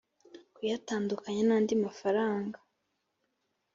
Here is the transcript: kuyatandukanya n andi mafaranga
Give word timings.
kuyatandukanya 0.55 1.41
n 1.45 1.51
andi 1.57 1.73
mafaranga 1.83 2.57